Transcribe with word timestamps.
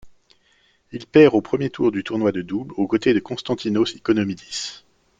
Il 0.91 1.05
perd 1.05 1.35
au 1.35 1.41
premier 1.41 1.69
tour 1.69 1.91
du 1.91 2.03
tournoi 2.03 2.31
de 2.31 2.41
double 2.41 2.73
au 2.75 2.87
côté 2.87 3.13
de 3.13 3.19
Konstantínos 3.19 3.93
Iconomídis. 3.93 4.83